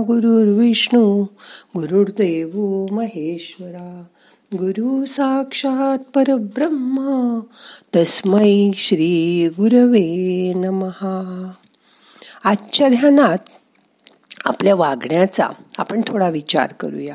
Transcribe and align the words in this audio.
गुरुर्विष्णू 0.00 1.22
गुरुर्देव 1.76 2.86
महेश्वरा 2.90 4.04
गुरु 4.54 5.04
साक्षात 5.04 5.98
परब्रह्म 6.14 7.40
तस्मै 7.96 8.70
श्री 8.76 9.48
गुरवे 9.48 10.52
नमहा 10.54 11.50
आजच्या 12.44 12.88
ध्यानात 12.88 13.38
आपल्या 14.44 14.74
वागण्याचा 14.74 15.48
आपण 15.78 16.00
थोडा 16.06 16.28
विचार 16.28 16.72
करूया. 16.72 17.14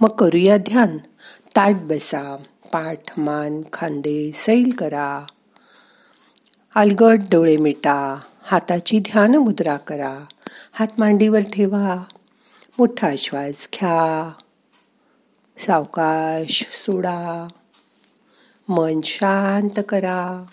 मग 0.00 0.08
करूया 0.08 0.56
ध्यान. 0.56 0.98
ताट 1.56 1.74
बसा 1.74 2.36
पाठ 2.72 3.18
मान 3.18 3.62
खांदे 3.72 4.32
सैल 4.34 4.70
करा. 4.78 5.26
अलगट 6.74 7.18
डोळे 7.32 7.56
मिटा 7.56 8.20
हाताची 8.42 8.98
ध्यान 8.98 9.34
मुद्रा 9.34 9.76
करा. 9.76 10.24
हात 10.72 10.88
मांडीवर 10.98 11.40
ठेवा. 11.40 12.04
मोठा 12.78 13.10
श्वास 13.18 13.68
घ्या. 13.74 14.32
सावकाश 15.66 16.68
सोडा. 16.72 17.48
मन 18.68 19.00
शांत 19.04 19.80
करा. 19.88 20.44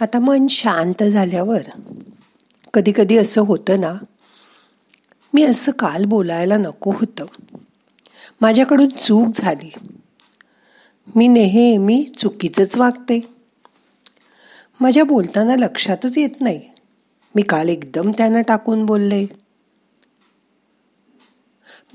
आता 0.00 0.18
मन 0.18 0.46
शांत 0.46 1.02
झाल्यावर 1.02 1.60
कधी 2.74 2.92
कधी 2.96 3.16
असं 3.16 3.40
होतं 3.40 3.80
ना 3.80 3.94
मी 5.34 5.42
असं 5.42 5.72
काल 5.72 6.04
बोलायला 6.04 6.56
नको 6.56 6.90
होतं. 6.90 7.26
माझ्याकडून 8.40 8.88
चूक 8.88 9.28
झाली. 9.34 9.72
मी 11.16 11.28
नेहमी 11.28 12.06
चुकीचंच 12.18 12.76
वागते. 12.76 13.34
माझ्या 14.80 15.04
बोलताना 15.04 15.56
लक्षातच 15.56 16.18
येत 16.18 16.40
नाही. 16.40 16.60
मी 17.34 17.42
काल 17.42 17.68
एकदम 17.68 18.10
त्यानं 18.10 18.42
टाकून 18.42 18.86
बोलले. 18.86 19.26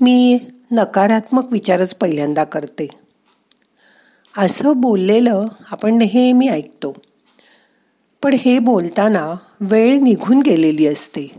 मी 0.00 0.38
नकारात्मक 0.70 1.52
विचारच 1.52 1.94
पहिल्यांदा 1.94 2.44
करते. 2.44 2.88
असं 4.38 4.72
बोललेलं 4.76 5.46
आपण 5.70 5.98
नेहमी 5.98 6.48
ऐकतो. 6.48 6.94
पण 8.22 8.32
हे 8.32 8.58
बोलताना 8.58 9.34
वेळ 9.60 9.98
निघून 9.98 10.40
गेलेली 10.40 10.86
असते. 10.86 11.38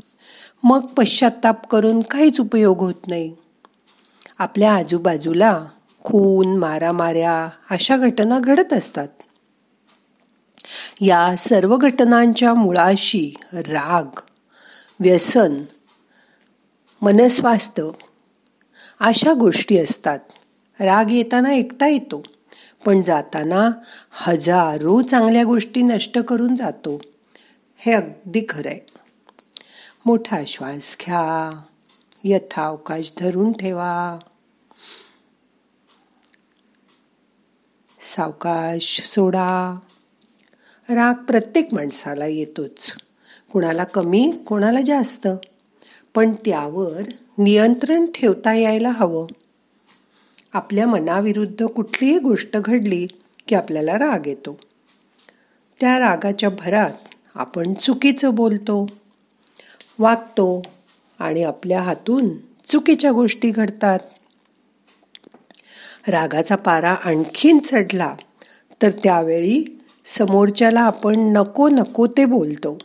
मग 0.64 0.86
पश्चाताप 0.86 1.68
करून 1.68 2.02
काहीच 2.02 2.40
उपयोग 2.40 2.80
होत 2.80 3.08
नाही. 3.08 3.36
आपल्या 4.40 4.76
आजूबाजूला 4.76 5.66
खून 6.04 6.58
मारामाऱ्या 6.58 7.50
अशा 7.70 7.98
घटना 7.98 8.40
घडत 8.40 8.74
असतात. 8.74 9.08
या 11.02 11.36
सर्व 11.38 11.78
घटनांच्या 11.78 12.54
मुळाशी 12.54 13.34
राग 13.54 14.20
व्यसन 15.00 15.62
मनस्वास्थ्य 17.02 17.90
अशा 19.00 19.34
गोष्टी 19.34 19.78
असतात. 19.78 20.20
राग 20.80 21.12
येताना 21.12 21.54
एकटा 21.54 21.88
येतो. 21.88 22.24
पण 22.86 23.02
जाताना 23.04 23.70
हजारो 24.12 25.02
चांगल्या 25.02 25.44
गोष्टी 25.44 25.82
नष्ट 25.82 26.20
करून 26.20 26.56
जातो. 26.56 27.02
हे 27.76 27.94
अगदी 27.94 28.42
खरं 28.50 28.70
आहे. 28.70 28.80
मोठा 30.06 30.40
श्वास 30.48 30.98
घ्या. 31.06 31.62
यथावकाश 32.24 33.14
धरून 33.20 33.52
ठेवा. 33.52 34.20
सावकाश 38.02 39.02
सोडा. 39.02 39.80
राग 40.90 41.14
प्रत्येक 41.14 41.74
माणसाला 41.74 42.26
येतोच. 42.26 42.96
कुणाला 43.54 43.84
कमी 43.84 44.34
कोणाला 44.48 44.82
जास्त. 44.82 45.28
पण 46.16 46.34
त्यावर 46.34 47.02
नियंत्रण 47.38 48.06
ठेवता 48.06 48.54
यायला 48.54 48.90
हवं. 48.90 49.28
आपल्या 50.58 50.88
मनाविरुद्ध 50.88 51.66
कुठलीही 51.66 52.20
गोष्ट 52.20 52.58
घडली 52.58 53.08
की 53.48 53.56
आपल्याला 53.56 53.98
राग 53.98 54.28
येतो. 54.28 54.60
त्या 55.80 56.00
रागाच्या 56.00 56.50
भरात 56.50 56.92
आपण 57.36 57.74
चुकीचं 57.74 58.36
बोलतो 58.36 58.88
वागतो 60.00 60.62
आणि 61.20 61.44
आपल्या 61.44 61.82
हातून 61.82 62.30
चुकीच्या 62.68 63.12
गोष्टी 63.12 63.50
घडतात. 63.50 64.00
रागाचा 66.08 66.56
पारा 66.56 66.94
आणखीन 66.94 67.60
चढला 67.60 68.16
तर 68.82 68.90
त्यावेळी 68.90 69.64
समोरच्याला 70.06 70.82
आपण 70.82 71.16
नको 71.20 71.70
नको 71.70 72.08
ते 72.08 72.26
बोलतो 72.26 72.78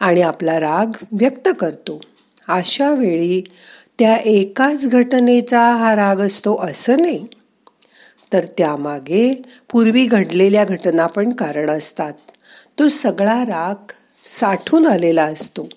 आणि 0.00 0.22
आपला 0.22 0.60
राग 0.60 0.86
व्यक्त 1.12 1.48
करतो. 1.60 2.00
अशा 2.48 2.90
वेळी 2.90 3.42
त्या 3.98 4.16
एकाच 4.16 4.88
घटनेचा 4.88 5.60
हा 5.60 5.96
राग 5.96 6.16
असतो 6.16 6.56
असं 6.56 7.00
नाही. 7.00 7.26
तर 8.32 8.44
त्यामागे 8.44 9.42
पूर्वी 9.72 10.06
घडलेल्या 10.06 10.64
घटना 10.64 11.06
पण 11.06 11.32
कारण 11.32 11.70
असतात. 11.70 12.12
तो 12.78 12.88
सगळा 12.88 13.42
राग 13.42 13.92
साठून 14.24 14.86
आलेला 14.86 15.24
असतो. 15.24 15.68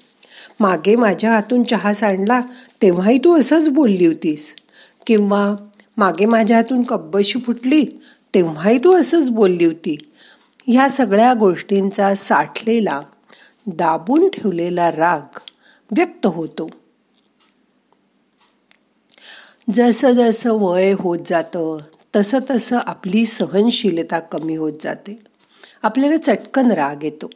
मागे 0.59 0.95
माझ्या 0.95 1.31
हातून 1.31 1.63
चहा 1.63 1.93
सांडला 1.93 2.41
तेव्हाही 2.81 3.17
तू 3.17 3.39
असंच 3.39 3.69
बोलली 3.69 4.05
होतीस. 4.05 4.55
किंवा 5.07 5.55
मागे 5.97 6.25
माझ्या 6.25 6.57
हातून 6.57 6.83
कब्बशी 6.83 7.39
फुटली 7.39 7.85
तेव्हाही 8.35 8.77
तू 8.77 8.99
असंच 8.99 9.29
बोलली 9.29 9.65
होती. 9.65 9.97
ह्या 10.67 10.89
सगळ्या 10.89 11.33
गोष्टींचा 11.33 12.15
साठलेला 12.15 13.01
दाबून 13.67 14.29
ठेवलेला 14.29 14.91
राग 14.91 15.38
व्यक्त 15.91 16.25
होतो. 16.25 16.69
जसं 19.73 20.11
जसं 20.11 20.49
वय 20.51 20.91
होत 20.91 21.17
जातं 21.27 21.77
तसं 22.15 22.39
तसं 22.49 22.79
आपली 22.85 23.25
सहनशीलता 23.25 24.19
कमी 24.19 24.55
होत 24.55 24.73
जाते. 24.81 25.19
आपल्याला 25.83 26.17
चटकन 26.17 26.71
राग 26.71 27.03
येतो. 27.03 27.29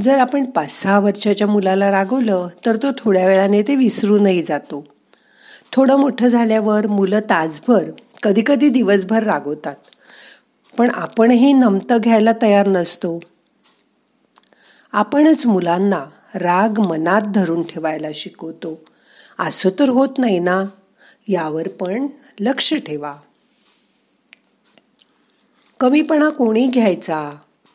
जर 0.00 0.18
आपण 0.18 0.50
पाच 0.50 0.72
सहा 0.72 0.98
वर्षाच्या 0.98 1.46
मुलाला 1.46 1.90
रागवलं 1.90 2.48
तर 2.66 2.76
तो 2.76 2.86
थोड्या 2.98 3.26
वेळाने 3.26 3.62
ते 3.62 3.76
विसरूनही 3.76 4.42
जातो. 4.42 4.86
थोडं 5.72 5.96
मोठं 5.96 6.28
झाल्यावर 6.28 6.86
मुलं 6.86 7.20
तासभर 7.20 7.90
कधी 8.22 8.42
कधी 8.46 8.68
दिवसभर 8.68 9.22
रागवतात. 9.22 9.76
पण 10.78 10.90
आपणही 10.94 11.52
नमतं 11.52 11.96
घ्यायला 11.98 12.30
तयार 12.42 12.68
नसतो. 12.68 13.20
आपणच 14.92 15.46
मुलांना 15.46 16.04
राग 16.34 16.78
मनात 16.78 17.22
धरून 17.22 17.62
ठेवायला 17.62 18.08
शिकवतो. 18.14 18.80
असं 19.38 19.70
तर 19.78 19.88
होत 19.88 20.08
नाही 20.18 20.38
ना. 20.38 20.64
यावर 21.28 21.68
पण 21.68 22.06
लक्ष 22.40 22.74
ठेवा. 22.74 23.16
कमीपणा 25.80 26.30
कोणी 26.30 26.66
घ्यायचा? 26.66 27.30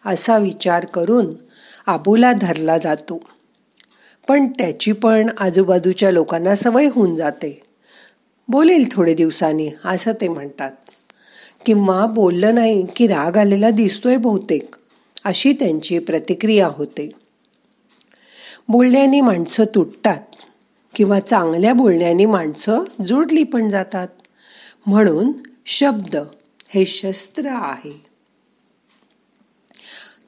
असा 0.06 0.38
विचार 0.38 0.85
करून 0.85 1.33
आबोला 1.88 2.33
धरला 2.33 2.77
जातो. 2.77 3.19
पण 4.27 4.47
त्याची 4.47 4.91
पण 4.91 5.29
आजूबाजूच्या 5.39 6.11
लोकांना 6.11 6.56
सवय 6.56 6.88
होऊन 6.94 7.15
जाते. 7.15 7.61
बोलेल 8.47 8.83
थोडे 8.91 9.13
दिवसांनी 9.13 9.69
असं 9.85 10.11
ते 10.21 10.27
म्हणतात. 10.27 10.71
किंवा 11.65 12.06
बोललं 12.06 12.56
नाही 12.56 12.85
की 12.95 13.07
राग 13.07 13.38
आलेला 13.38 13.69
दिसतोय 13.69 14.17
बहुतेक 14.17 14.75
अशी 15.25 15.53
त्यांची 15.53 16.00
प्रतिक्रिया 16.00 16.67
होते. 16.67 17.09
बोलण्याने 18.69 19.21
माणसं 19.21 19.63
तुटतात 19.75 20.19
किंवा 20.95 21.19
चांगल्या 21.19 21.74
बोलण्याने 21.74 22.25
माणसं 22.25 22.83
जोडली 23.06 23.44
पण 23.44 23.69
जातात. 23.69 24.07
म्हणून 24.86 25.31
शब्द 25.66 26.16
हे 26.69 26.86
शस्त्र 26.86 27.48
आहे. 27.48 28.04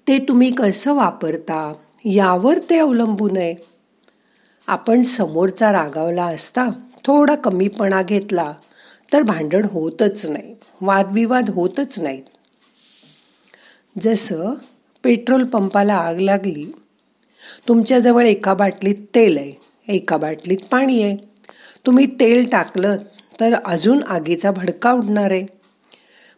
ते 0.08 0.20
तुम्ही 0.20 0.52
कसं 0.52 0.94
वापरता 0.94 1.74
यावर 2.06 2.60
ते 2.70 2.80
अवलंबून 2.80 3.38
आहे. 3.38 3.56
आपण 4.68 5.02
समोरचा 5.02 5.72
रागावला 5.72 6.26
असता 6.26 6.68
थोडा 7.06 7.36
कमीपणा 7.36 8.02
घेतला 8.02 8.54
तर 9.14 9.22
भांडण 9.22 9.66
होतच 9.66 10.26
नाही 10.26 10.56
वादविवाद 10.82 11.50
होतच 11.50 12.00
नाहीत. 12.00 12.24
जसं 14.02 14.54
पेट्रोल 15.04 15.44
पंपाला 15.44 15.96
आग 15.96 16.20
लागली 16.20 16.72
तुमच्याजवळ 17.68 18.26
एका 18.26 18.54
बाटलीत 18.54 18.96
तेल 19.16 19.38
आहे 19.38 19.54
एका 19.88 20.18
बाटलीत 20.18 20.58
पाणी 20.72 21.04
आहे. 21.04 21.18
तुम्ही 21.86 22.06
तेल 22.06 22.50
टाकलं 22.50 22.98
तर 23.40 23.54
अजून 23.66 24.04
आगीचा 24.04 24.52
भडका 24.52 24.92
उडणार 24.92 25.32
आहे. 25.32 25.46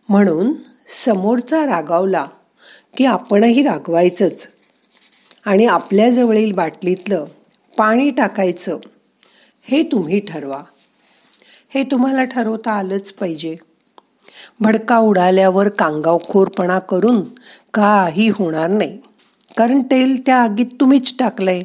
म्हणून 0.10 0.54
समोरचा 0.88 1.66
रागावला 1.66 2.28
की 2.98 3.06
आपणही 3.06 3.64
रागवायचंच 3.64 4.48
आणि 5.46 5.66
आपल्याजवळील 5.66 6.52
बाटलीतलं 6.52 7.26
पाणी 7.78 8.10
टाकायचं 8.10 8.78
हे 9.62 9.84
तुम्ही 9.84 10.20
ठरवा. 10.20 10.64
हे 11.70 11.84
तुम्हाला 11.84 12.24
ठरवता 12.24 12.72
आलंच 12.72 13.14
पाहिजे. 13.14 13.56
भडका 14.60 14.98
उडाल्यावर 14.98 15.70
कांगावखोरपणा 15.70 16.80
करून 16.80 17.24
काही 17.74 18.30
होणार 18.30 18.70
नाही. 18.70 19.00
कारण 19.58 19.82
तेल 19.82 20.26
त्या 20.26 20.38
आगीत 20.38 20.66
तुम्हीच 20.80 21.18
टाकलंय. 21.20 21.64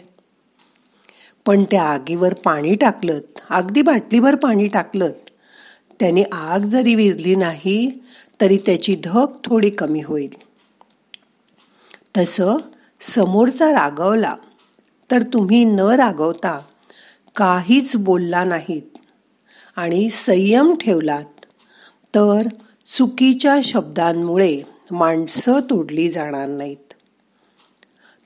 पण 1.47 1.65
त्या 1.65 1.83
आगीवर 1.83 2.35
पाणी 2.35 2.75
टाकलं 2.75 3.19
अगदी 3.51 3.83
बाटलीवर 3.83 4.35
पाणी 4.35 4.67
टाकलं 4.69 5.11
त्याने 6.01 6.23
आग 6.33 6.59
जरी 6.59 6.95
विजली 6.95 7.35
नाही 7.35 8.01
तरी 8.41 8.59
त्याची 8.67 8.97
धग 9.05 9.27
थोडी 9.45 9.71
कमी 9.71 10.01
होईल. 10.01 10.35
तसं 12.17 12.57
समोरचा 13.01 13.73
रागवला 13.73 14.37
तर 15.11 15.23
तुम्ही 15.23 15.65
न 15.65 15.81
रागवता 15.81 16.61
काहीच 17.37 17.97
बोलला 17.97 18.45
नाहीत. 18.45 18.99
आणि 19.77 20.09
संयम 20.09 20.75
ठेवलात 20.75 21.47
तर 22.15 22.49
चुकीच्या 22.97 23.61
शब्दांमुळे 23.65 24.63
माणसं 24.91 25.61
तोडली 25.61 26.09
जाणार 26.09 26.49
नाहीत. 26.49 26.88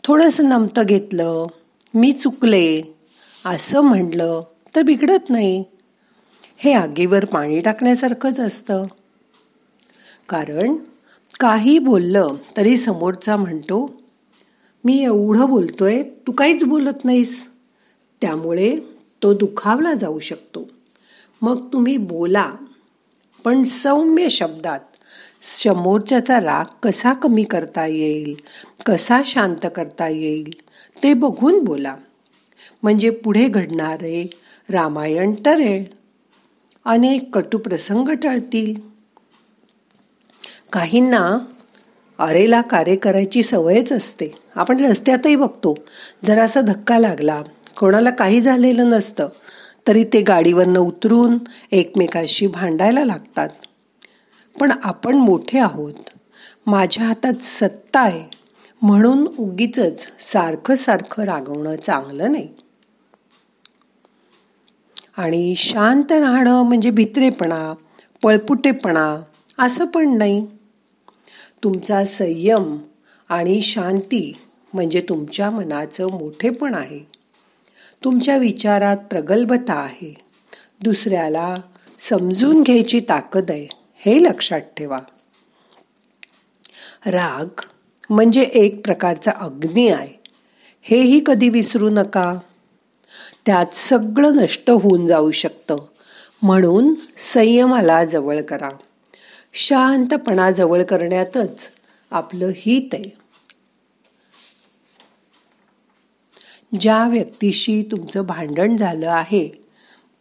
थोडंसं 0.04 0.48
नमतं 0.48 0.82
घेतलं 0.82 1.46
मी 1.94 2.12
चुकले 2.12 2.82
असं 3.44 3.80
म्हणलं 3.80 4.42
तर 4.76 4.82
बिघडत 4.82 5.30
नाही. 5.30 5.64
हे 6.56 6.72
आगीवर 6.72 7.24
पाणी 7.24 7.60
टाकण्यासारखंच 7.60 8.40
असतं. 8.40 8.86
कारण 10.28 10.76
काही 11.40 11.78
बोललं 11.78 12.28
तरी 12.56 12.76
समोरचा 12.76 13.36
म्हणतो 13.36 14.02
मी 14.84 15.04
एवढं 15.04 15.48
बोलतोय 15.48 16.02
तू 16.02 16.32
काहीच 16.32 16.64
बोलत 16.64 17.04
नाहीस. 17.04 17.46
त्यामुळे 18.20 18.78
तो 19.22 19.34
दुखावला 19.34 19.94
जाऊ 19.94 20.18
शकतो. 20.18 20.68
मग 21.42 21.72
तुम्ही 21.72 21.96
बोला 21.96 22.52
पण 23.44 23.62
सौम्य 23.62 24.28
शब्दात. 24.28 24.80
समोरच्याचा 25.42 26.40
राग 26.40 26.64
कसा 26.82 27.12
कमी 27.12 27.44
करता 27.44 27.86
येईल? 27.86 28.34
कसा 28.86 29.20
शांत 29.24 29.66
करता 29.76 30.08
येईल? 30.08 30.50
ते 31.02 31.14
बघून 31.14 31.64
बोला. 31.64 31.96
म्हणजे 32.82 33.10
पुढे 33.10 33.48
घडणारे 33.48 34.30
रामायण 34.70 35.34
टरेल 35.34 35.84
अनेक 36.84 37.34
कटुप्रसंग 37.34 38.08
टळतील. 38.08 38.74
काहींना 40.72 41.38
अरेला 42.18 42.60
कार्य 42.60 42.96
करायची 42.96 43.42
सवयच 43.42 43.92
असते. 43.92 44.38
आपण 44.56 44.84
रस्त्यातही 44.84 45.36
बघतो. 45.36 45.74
जरासा 46.24 46.60
धक्का 46.60 46.98
लागला. 46.98 47.42
कोणाला 47.78 48.10
काही 48.10 48.40
झालेलं 48.40 48.88
नसतं. 48.88 49.28
तरी 49.86 50.04
ते 50.04 50.22
गाडीवरनं 50.22 50.80
उतरून 50.80 51.38
एकमेकाशी 51.72 52.46
भांडायला 52.46 53.04
लागतात. 53.04 53.48
पण 54.60 54.72
आपण 54.82 55.14
मोठे 55.14 55.58
आहोत. 55.58 55.94
माझ्या 56.66 57.04
हातात 57.06 57.44
सत्ता 57.44 58.00
आहे. 58.00 58.42
म्हणून 58.82 59.26
उगीच 59.38 59.78
सारखं 60.20 60.74
सारखं 60.74 61.22
रागवणं 61.22 61.76
चांगलं 61.76 62.32
नाही. 62.32 62.48
आणि 65.16 65.54
शांत 65.56 66.12
राहणं 66.12 66.62
म्हणजे 66.62 66.90
भित्रेपणा 66.90 67.74
पळपुटेपणा 68.22 69.22
असं 69.58 69.84
पण 69.84 70.18
नाही. 70.18 70.46
तुमचा 71.64 72.04
संयम 72.04 72.78
आणि 73.28 73.62
शांती 73.62 74.38
म्हणजे 74.74 75.00
तुमच्या 75.00 75.50
मनाचं 75.50 76.10
मोठेपण 76.10 76.74
आहे. 76.74 77.00
तुमच्या 78.04 78.36
विचारात 78.36 78.96
प्रगल्भता 78.96 79.74
आहे. 79.74 80.14
दुसऱ्याला 80.82 81.56
समजून 81.98 82.62
घ्यायची 82.62 83.00
ताकद 83.00 83.50
आहे. 83.50 83.81
हे 84.04 84.22
लक्षात 84.22 84.60
ठेवा. 84.60 84.98
राग 87.06 87.60
म्हणजे 88.10 88.42
एक 88.42 88.84
प्रकारचा 88.84 89.30
अग्नी 89.40 89.88
आहे. 89.88 90.20
हेही 90.82 91.22
कधी 91.26 91.48
विसरू 91.48 91.90
नका. 91.90 92.34
त्यात 93.46 93.74
सगळं 93.74 94.36
नष्ट 94.36 94.70
होऊन 94.70 95.06
जाऊ 95.06 95.30
शकतं. 95.30 95.76
म्हणून 96.42 96.94
संयमाला 97.18 98.04
जवळ 98.04 98.40
करा. 98.40 98.70
शांतपणा 99.52 100.50
जवळ 100.50 100.82
करण्यातच 100.82 101.70
आपलं 102.10 102.50
हित 102.56 102.88
आहे. 102.92 103.16
ज्या 106.80 107.08
व्यक्तीशी 107.08 107.82
तुमचं 107.82 108.26
भांडण 108.26 108.76
झालं 108.76 109.10
आहे 109.10 109.48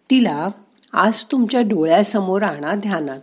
तिला 0.10 0.50
आज 0.94 1.26
तुमच्या 1.26 1.62
डोळ्यासमोर 1.62 2.42
आणा 2.42 2.76
ध्यानात. 2.76 3.20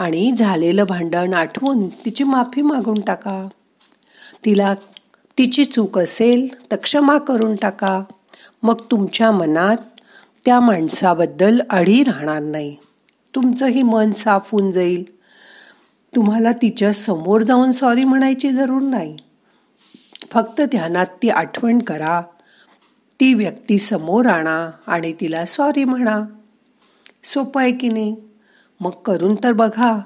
आणि 0.00 0.32
झालेलं 0.38 0.84
भांडण 0.84 1.34
आठवून 1.34 1.88
तिची 1.88 2.24
माफी 2.24 2.62
मागून 2.62 3.00
टाका. 3.00 3.48
तिला 4.44 4.74
तिची 5.38 5.64
चूक 5.64 5.98
असेल 5.98 6.70
तर 6.70 6.76
क्षमा 6.76 7.18
करून 7.18 7.56
टाका. 7.56 8.02
मग 8.62 8.74
तुमच्या 8.90 9.30
मनात 9.30 9.76
त्या 10.44 10.60
माणसाबद्दल 10.60 11.60
अडी 11.70 12.02
राहणार 12.02 12.42
नाही. 12.42 12.76
तुमचंही 13.34 13.82
मन 13.82 14.12
साफ 14.12 14.52
होऊन 14.52 14.70
जाईल. 14.70 15.16
तुम्हाला 16.16 16.52
तिच्या 16.52 16.92
समोर 16.92 17.40
जाऊन 17.40 17.72
सॉरी 17.72 18.04
म्हणायची 18.04 18.52
जरूर 18.52 18.82
नाही. 18.82 19.16
फक्त 20.30 20.60
ध्यानात 20.60 21.06
ती 21.06 21.28
आठवण 21.28 21.78
करा. 21.78 22.22
ती 23.20 23.34
व्यक्ती 23.34 23.78
समोर 23.78 24.26
आणा 24.26 24.70
आणि 24.86 25.12
तिला 25.20 25.46
सॉरी 25.46 25.84
म्हणा. 25.84 26.20
सोपं 27.24 27.60
आहे 27.60 27.72
की 27.72 27.88
नाही? 27.88 28.16
मग 28.80 28.90
करून 28.90 29.34
तर 29.34 29.52
बघा. 29.52 30.00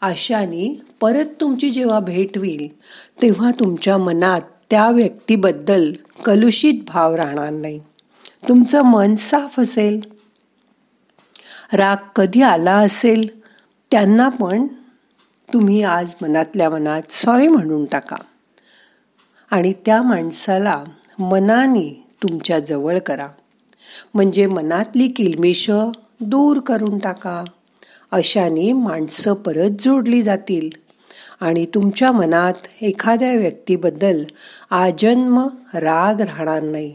आशाने 0.00 0.82
परत 1.00 1.24
तुमची 1.40 1.70
जेव्हा 1.70 2.00
भेट 2.00 2.38
होईल 2.38 2.76
तेव्हा 3.22 3.50
तुमच्या 3.50 3.98
मनात 3.98 4.40
त्या 4.70 4.90
व्यक्तीबद्दल 4.90 5.92
कलुषित 6.24 6.74
भाव 6.86 7.14
राहणार 7.14 7.50
नाही. 7.50 7.80
तुमचं 8.48 8.82
मन 8.82 9.14
साफ 9.14 9.60
असेल. 9.60 10.00
राग 11.72 11.96
कधी 12.16 12.42
आला 12.42 12.76
असेल 12.76 13.40
त्यांना 13.90 14.28
पण 14.28 14.66
तुम्ही 15.52 15.82
आज 15.82 16.14
मनातल्या 16.22 16.70
मनात 16.70 17.12
सॉरी 17.12 17.48
म्हणून 17.48 17.84
टाका. 17.84 18.16
आणि 19.50 19.72
त्या 19.72 20.02
माणसाला 20.02 20.84
मनाने 21.18 22.06
तुमच्या 22.22 22.58
जवळ 22.58 22.98
करा. 22.98 23.28
म्हणजे 24.14 24.46
मनातली 24.46 25.08
किलमिश 25.08 25.70
दूर 26.20 26.60
करून 26.60 26.98
टाका. 26.98 27.44
अशाने 28.10 28.72
माणसं 28.72 29.34
परत 29.34 29.70
जोडली 29.80 30.22
जातील. 30.22 30.70
आणि 31.40 31.66
तुमच्या 31.66 32.12
मनात 32.12 32.82
एखाद्या 32.82 33.34
व्यक्तीबद्दल 33.34 34.24
आजन्म 34.70 35.46
राग 35.74 36.20
राहणार 36.20 36.62
नाही. 36.62 36.94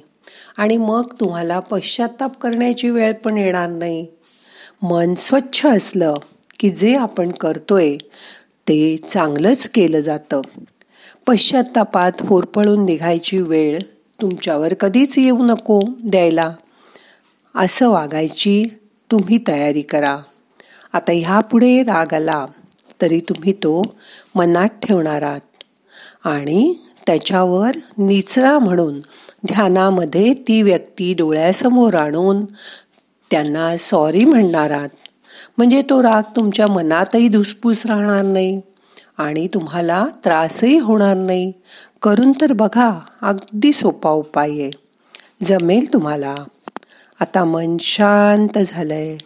आणि 0.58 0.78
मग 0.78 1.06
तुम्हाला 1.20 1.60
पश्चाताप 1.60 2.38
करण्याची 2.38 2.90
वेळ 2.90 3.14
पण 3.14 3.38
येणार 3.38 3.70
नाही. 3.70 4.08
मन 4.82 5.16
स्वच्छ 5.16 5.66
असलं 5.66 6.16
की 6.60 6.70
जे 6.70 6.96
आपण 6.96 7.32
करतोय 7.32 7.98
ते 8.68 8.98
चांगलंच 8.98 9.70
केलं 9.70 10.00
जातं. 10.00 10.42
पश्चातापात 11.28 12.12
होरपळून 12.20 12.86
निघायची 12.86 13.38
वेळ 13.48 13.80
तुमच्यावर 14.22 14.74
कधीच 14.74 15.18
येऊ 15.18 15.44
नको 15.44 15.82
द्यायला. 16.04 16.54
असं 17.56 17.90
वागायची 17.90 18.66
तुम्ही 19.12 19.40
तयारी 19.48 19.82
करा. 19.82 20.20
आता 20.94 21.12
ह्यापुढे 21.12 21.84
राग 21.84 22.14
आला 22.14 22.46
तरी 23.02 23.20
तुम्ही 23.20 23.54
तो 23.54 23.82
मनात 24.36 24.70
ठेवणार 24.82 25.22
आहात. 25.22 25.40
आणि 26.24 26.74
त्याच्यावर 27.08 27.72
निचरा 27.98 28.60
म्हणून 28.60 29.00
ध्यानामध्ये 29.48 30.34
ती 30.34 30.62
व्यक्ती 30.62 31.14
डोळ्यासमोर 31.14 31.94
आणून 31.94 32.46
त्यांना 33.32 33.78
सॉरी 33.78 34.26
म्हणणार 34.26 34.72
आहात. 34.72 34.90
म्हणजे 35.58 35.82
तो 35.82 36.04
राग 36.04 36.22
तुमच्या 36.36 36.68
मनातही 36.68 37.28
धुसफूस 37.28 37.86
राहणार 37.86 38.24
नाही 38.24 38.62
आणि 39.18 39.48
तुम्हाला 39.54 40.06
त्रासही 40.24 40.78
होणार 40.78 41.18
नाही. 41.18 41.52
करून 42.02 42.32
तर 42.42 42.54
बघा 42.54 43.00
अगदी 43.22 43.74
सोपा 43.74 44.10
उपाय 44.10 44.52
आहे. 44.52 44.72
जमेल 45.44 45.94
तुम्हाला. 45.94 46.36
आता 47.20 47.44
मन 47.44 47.78
शांत 47.80 48.58
झालंय. 48.58 49.18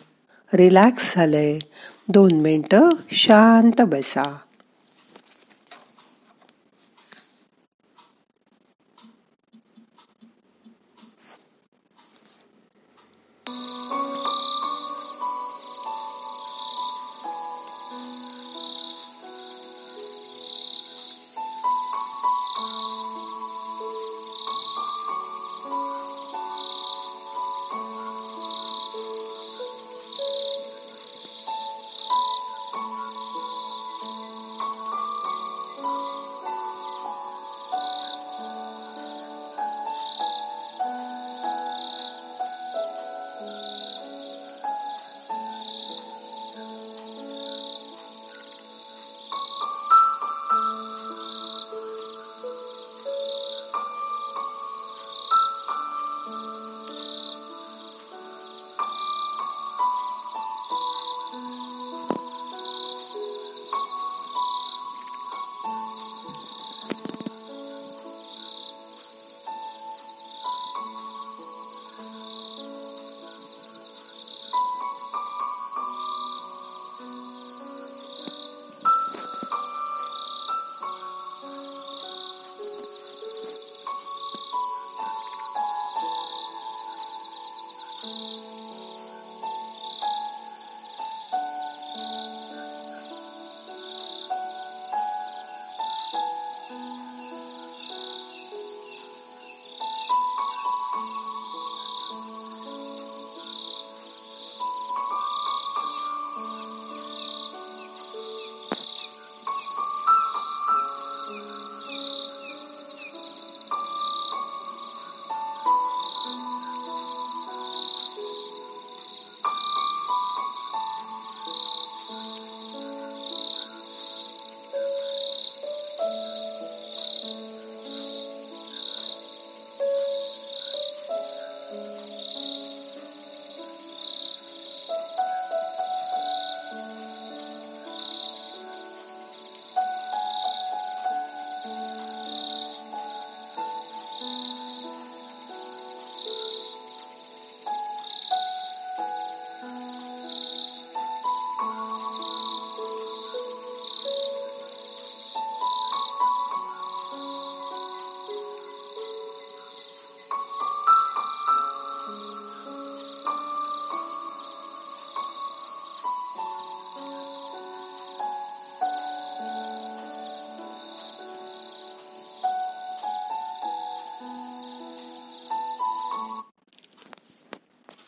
रिलॅक्स 0.54 1.16
झालंय. 1.16 1.60
दोन 2.10 2.32
मिनटं 2.32 2.90
शांत 3.12 3.82
बसा. 3.82 4.38